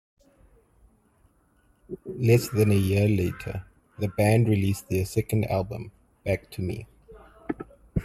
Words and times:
Less 2.05 2.49
than 2.49 2.71
a 2.71 2.73
year 2.73 3.07
later, 3.07 3.65
the 3.99 4.07
band 4.07 4.47
released 4.49 4.89
their 4.89 5.05
second 5.05 5.45
album, 5.45 5.91
"Back 6.25 6.49
to 6.53 6.63
Me". 6.63 6.87